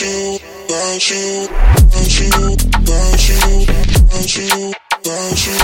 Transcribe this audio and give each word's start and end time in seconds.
Thank 0.00 0.40
about 0.64 1.10
you, 1.10 1.44
about 1.44 2.20
you, 2.20 2.30
about 2.72 3.28
you, 3.28 3.66
about 4.08 4.34
you, 4.34 4.72
about 4.96 5.44
you, 5.44 5.56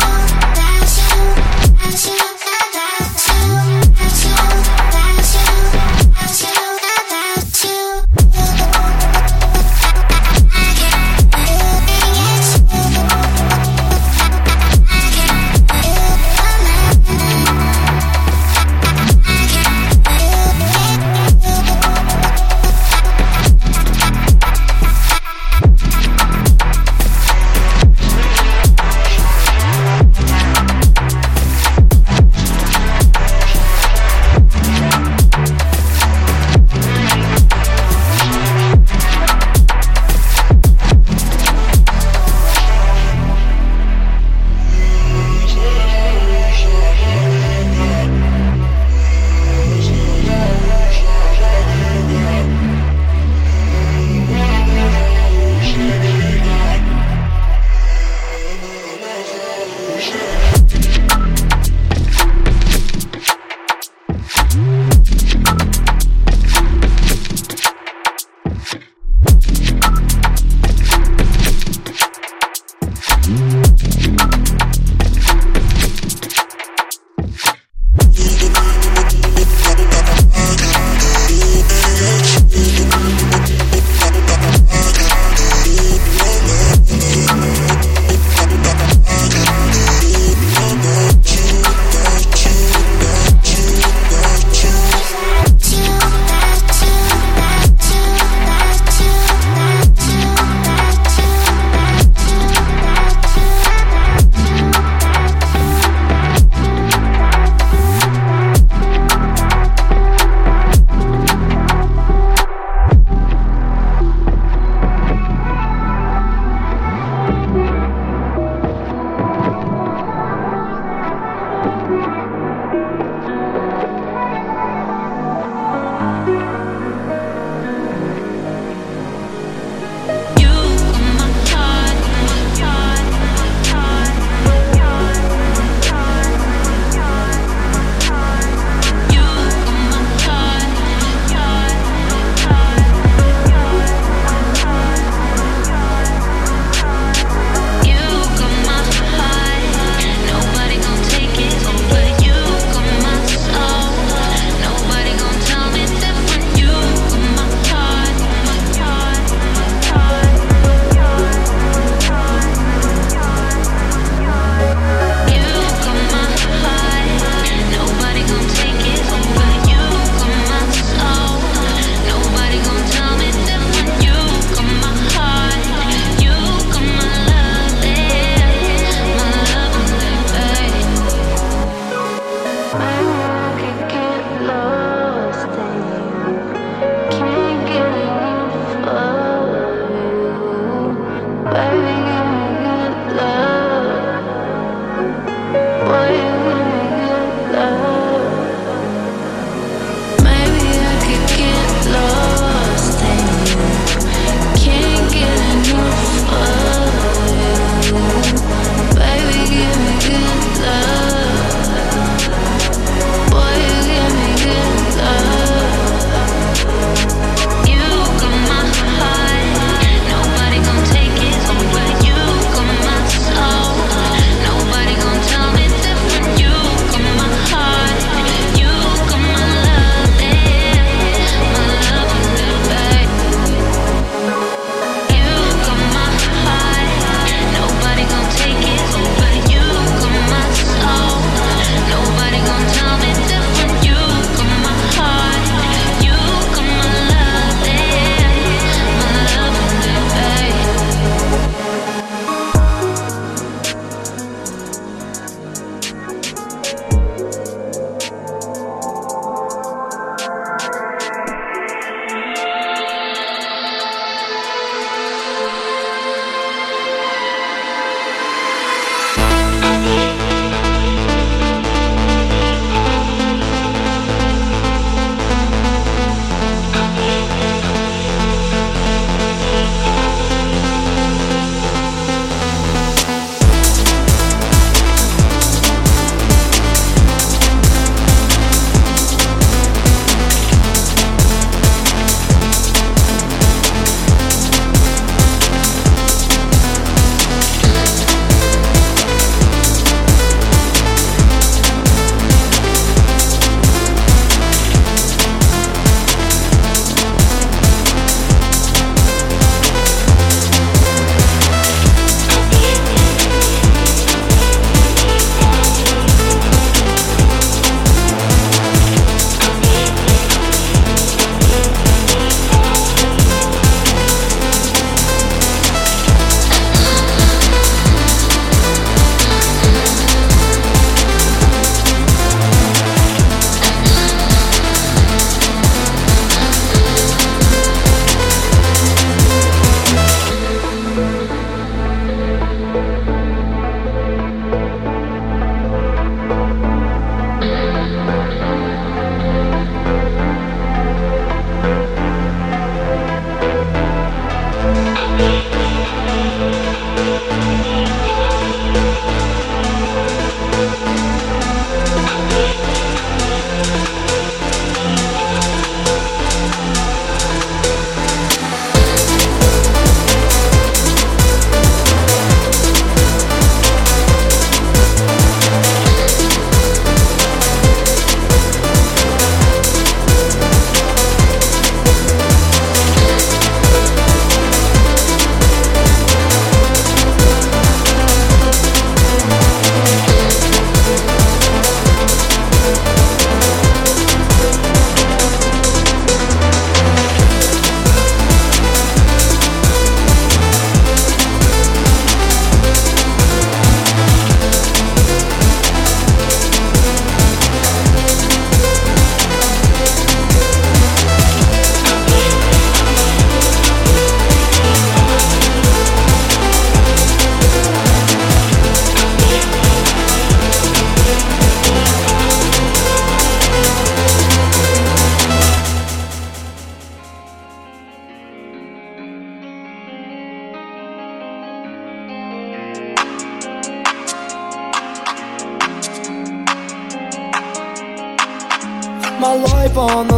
no, 439.87 440.16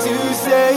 to 0.00 0.34
save 0.34 0.71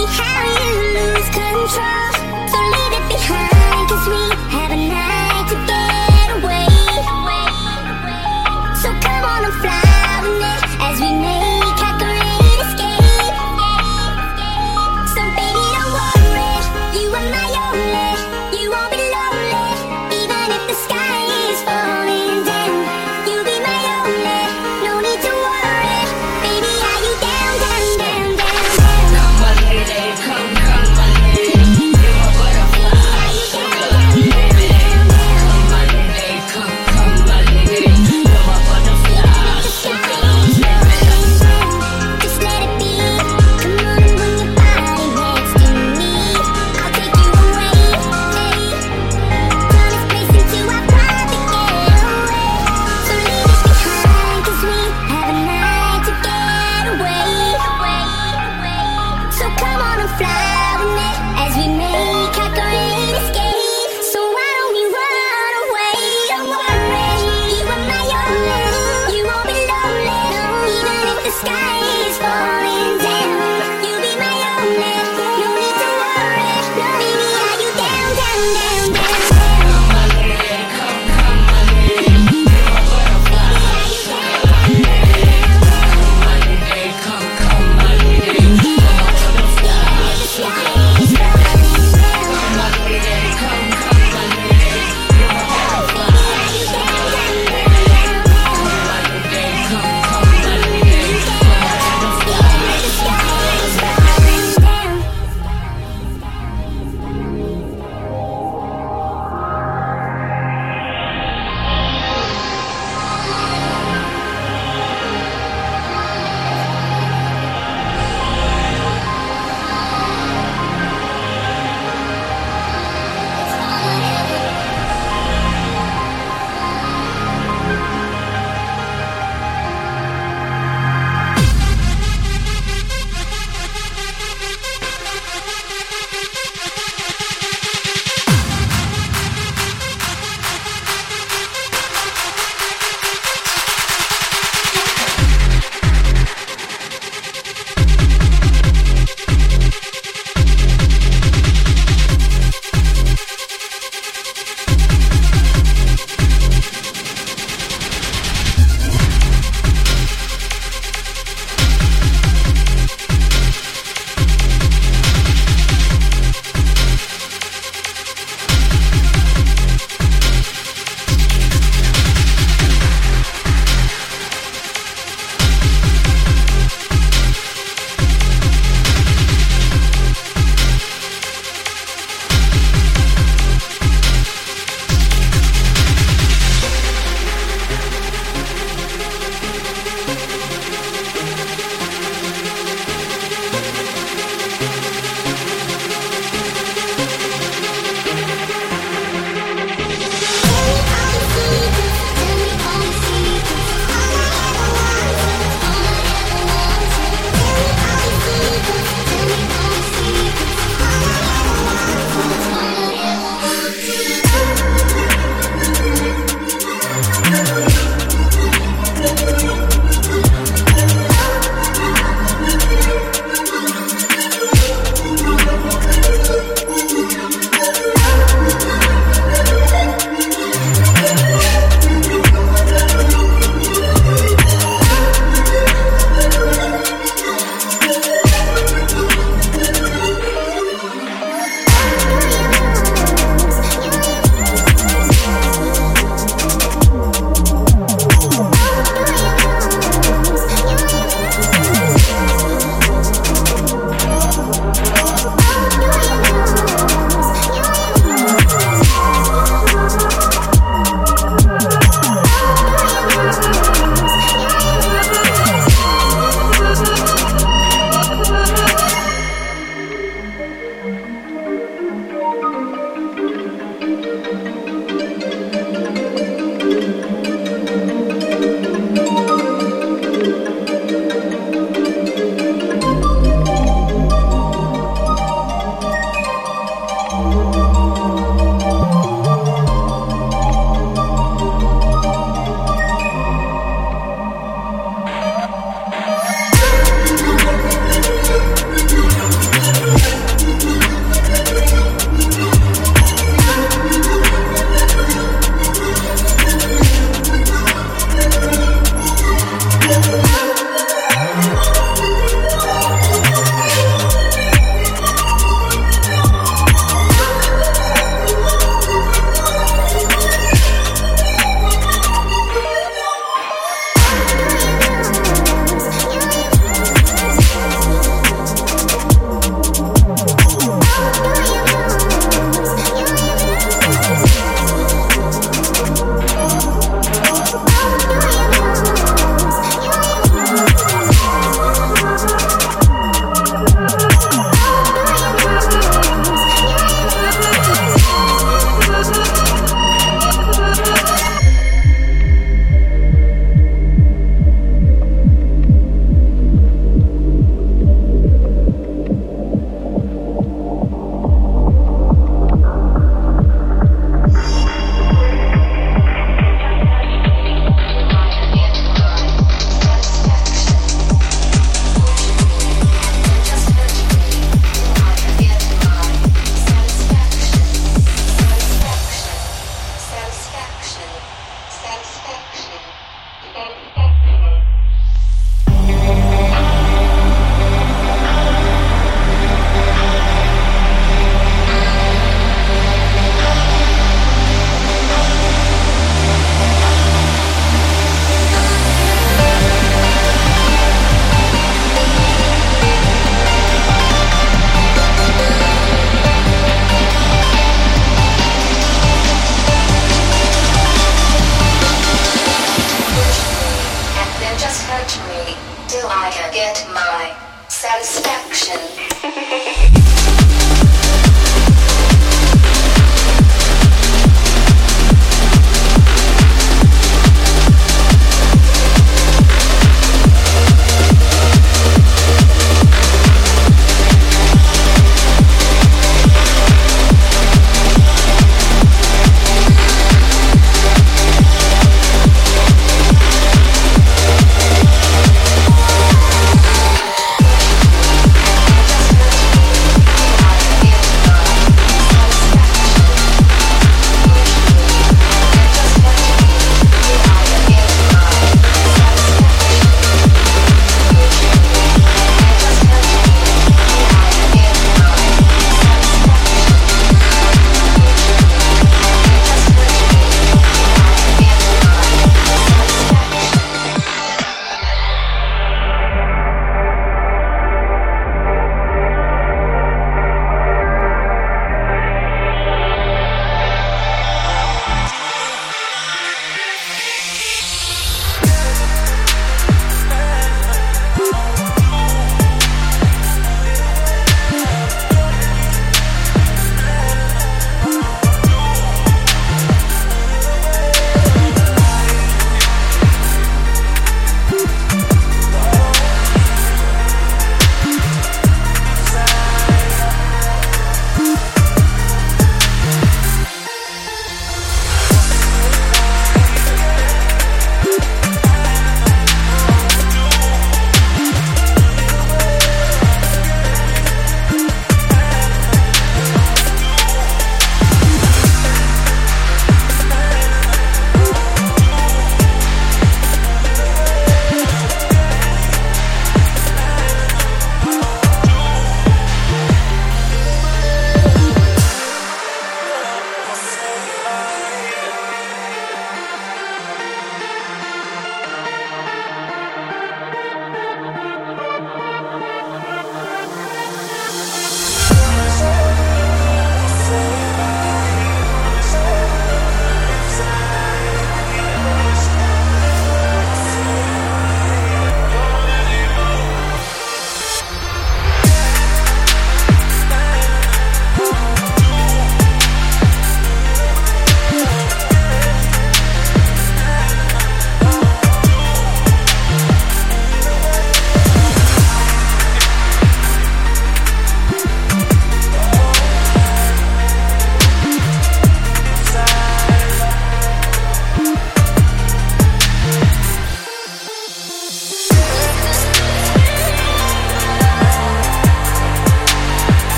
see 0.00 0.06
how 0.06 0.42
you 0.58 0.82
lose 0.96 1.28
control. 1.30 2.12
So 2.52 2.58
leave 2.74 2.94
it 2.98 3.06
behind 3.08 3.88
cause 3.88 4.06
we 4.08 4.29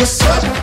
What's 0.00 0.22
up? 0.22 0.59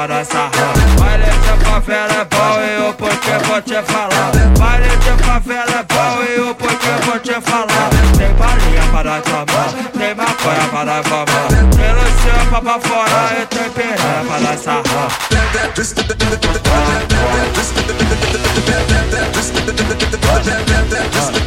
para 0.00 0.24
sarra. 0.24 0.72
Baile 0.98 1.26
de 1.26 1.64
favela 1.64 2.14
é 2.14 2.24
bom 2.24 2.56
e 2.62 2.88
o 2.88 2.94
porque 2.94 3.32
vou 3.44 3.60
te 3.60 3.82
falar. 3.82 4.32
Baile 4.58 4.96
de 4.96 5.12
favela 5.22 5.70
é 5.78 5.82
bom 5.92 6.22
e 6.24 6.40
o 6.40 6.54
porque 6.54 6.88
vou 7.04 7.18
te 7.18 7.34
falar. 7.42 7.90
Tem 8.16 8.32
balinha 8.32 8.82
para 8.92 9.20
tomar, 9.20 9.68
tem 9.98 10.14
maconha 10.14 10.68
para 10.72 11.02
fumar. 11.02 11.48
Tem 11.76 11.92
luxão 11.92 12.46
pra 12.62 12.78
fora 12.80 13.42
e 13.42 13.46
tem 13.46 13.68
piranha 13.70 14.24
para 14.26 14.56
sarrar. 14.56 15.10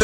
Ah. 0.00 0.03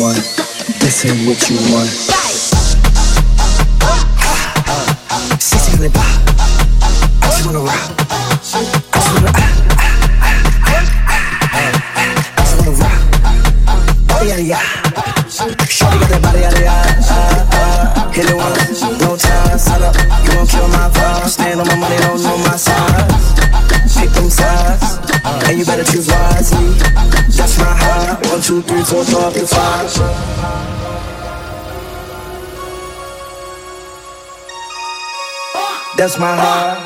want. 0.00 0.16
This 0.80 1.04
ain't 1.06 1.26
what 1.26 1.48
you 1.48 1.56
want. 1.72 1.88
Sexy 5.40 5.76
flip, 5.76 5.92
I 5.94 5.98
just 7.22 7.46
wanna 7.46 7.60
rock. 7.60 7.95
That's 35.96 36.18
my 36.18 36.36
heart. 36.36 36.78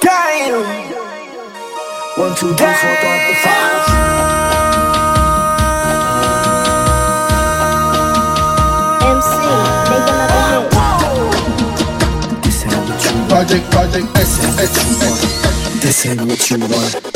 Damn. 0.00 0.64
One, 2.16 2.34
two, 2.34 2.54
three, 2.54 2.66
Hold 2.66 2.96
on 2.96 3.18
to 3.20 3.28
the 3.28 3.34
five. 3.44 4.06
MC, 9.02 9.30
make 9.90 10.08
another 10.08 10.62
hit. 10.62 12.42
This 12.42 12.58
ain't 12.64 12.80
what 12.88 13.04
you 13.04 13.12
want. 13.12 13.28
Project, 13.28 13.64
project, 13.70 14.06
S, 14.16 14.32
S, 14.42 14.58
S. 14.58 15.82
This 15.82 16.06
ain't 16.06 16.22
what 16.22 16.50
you 16.50 16.58
want. 16.60 17.15